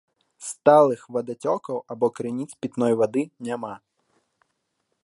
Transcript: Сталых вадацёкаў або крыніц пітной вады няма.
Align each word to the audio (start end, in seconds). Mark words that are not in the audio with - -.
Сталых 0.45 1.03
вадацёкаў 1.17 1.77
або 1.97 2.07
крыніц 2.17 2.49
пітной 2.65 2.93
вады 3.03 3.23
няма. 3.51 3.73